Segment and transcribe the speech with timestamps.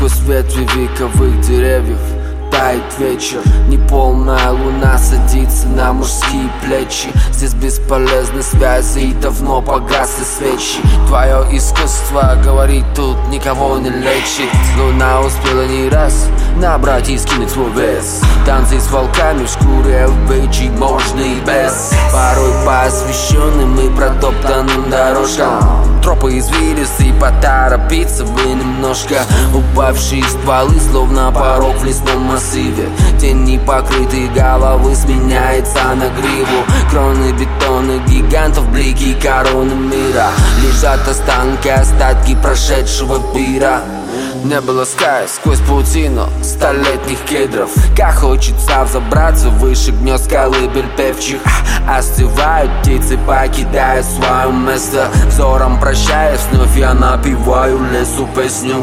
[0.00, 1.98] ветви вековых деревьев
[2.50, 7.08] Тает вечер, неполная луна садится на мужские плечи.
[7.30, 10.80] Здесь бесполезны связи и давно погасли свечи.
[11.06, 14.50] Твое искусство, говорит, тут никого не лечит.
[14.78, 18.22] Луна успела не раз набрать и скинуть свой вес.
[18.46, 21.92] Танцы с волками в шкуре LBG можно и без.
[22.12, 29.26] Порой по освещенным и протоптанным дорожкам Тропы извилистые, поторопиться бы немножко.
[29.54, 32.88] Упавшие стволы, словно порог в лесном массиве.
[33.20, 34.94] Тени покрытые головы
[35.58, 36.64] сменяется на гриву.
[36.90, 40.28] Кроны бетона гигантов, блики короны мира.
[40.62, 43.80] Лежат останки, остатки прошедшего пира.
[44.44, 47.70] Не было ская сквозь паутину столетних кедров.
[47.96, 51.40] Как хочется взобраться выше гнезд скалы певчих.
[51.88, 55.08] Остывают птицы, покидая свое место.
[55.26, 58.76] Взором прощаясь, вновь я напиваю лесу песню.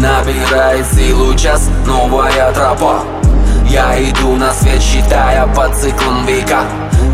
[0.00, 3.02] Набирает силу час новая тропа
[3.68, 6.62] Я иду на свет, считая по циклам века.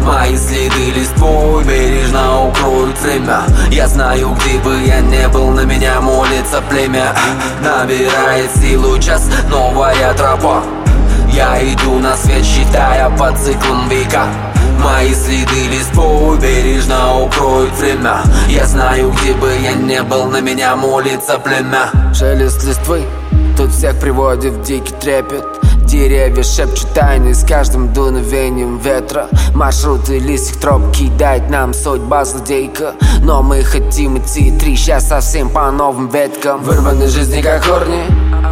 [0.04, 6.00] Мои следы листвой бережно укроют время Я знаю, где бы я не был, на меня
[6.00, 7.12] молится племя.
[7.60, 10.62] Набирает силу час новая тропа.
[11.32, 14.26] Я иду на свет, считая по циклам века.
[14.78, 20.76] Мои следы листвой бережно укроют время Я знаю, где бы я не был, на меня
[20.76, 21.90] молится племя.
[22.14, 23.04] Шелест листвы
[23.56, 25.63] тут всех приводит в дикий трепет
[25.94, 29.28] Деревья шепчут тайны с каждым дуновением ветра.
[29.54, 32.94] Маршруты листьев троп кидает нам судьба злодейка.
[33.20, 36.64] Но мы хотим идти три сейчас совсем по новым веткам.
[36.64, 38.02] Вырваны жизни как корни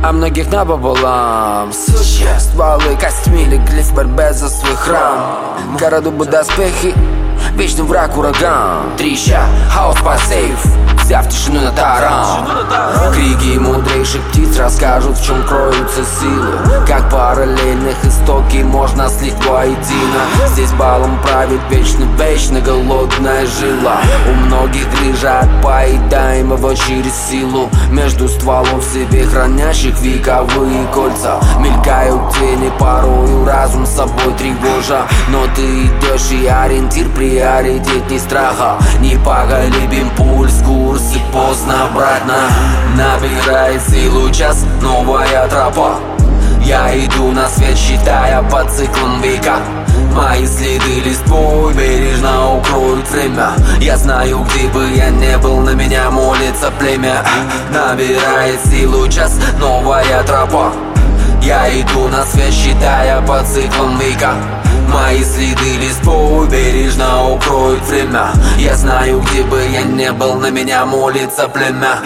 [0.05, 5.57] а многих напополам Стволы костями легли в борьбе за свой храм.
[5.81, 6.95] Городу бы доспехи,
[7.55, 8.97] вечный враг ураган.
[8.97, 10.65] Треща, хаос по сейф
[11.13, 12.47] взяв тишину на таран.
[13.13, 16.87] Крики мудрейших птиц расскажут, в чем кроются силы.
[16.87, 17.11] Как
[17.43, 20.47] параллельных истоки можно слить воедино.
[20.49, 23.97] Здесь балом правит вечно, вечно голодная жила.
[24.29, 27.69] У многих грыжа от поедаемого через силу.
[27.91, 31.41] Между стволов себе хранящих вековые кольца.
[31.59, 35.03] Мелькают тени, порою разум собой тревожа.
[35.29, 38.77] Но ты идешь и ориентир приоритет не страха.
[39.01, 42.37] Непоколебим пульс, курс и поздно обратно.
[42.97, 45.99] Набирает силу час новая тропа
[46.73, 49.59] Я иду на свет, считая по циклам века.
[50.15, 53.51] Мои следы листвой бережно укроют время.
[53.79, 57.23] Я знаю, где бы я не был, на меня молится племя.
[57.71, 60.73] Набирает силу час новая тропа.
[61.43, 64.33] Я иду на свет, считая по циклам века.
[64.89, 68.29] Мои следы листвой бережно укроют время.
[68.57, 71.99] Я знаю, где бы я не был, на меня молится племя